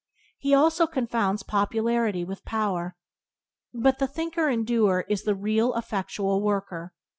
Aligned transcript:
He 0.39 0.55
also 0.55 0.87
confounds 0.87 1.43
popularity 1.43 2.25
with 2.25 2.43
power. 2.43 2.95
But 3.71 3.99
the 3.99 4.07
thinker 4.07 4.47
and 4.47 4.65
doer 4.65 5.05
is 5.07 5.25
the 5.25 5.35
real 5.35 5.73
and 5.73 5.83
effectual 5.83 6.41
worker. 6.41 6.95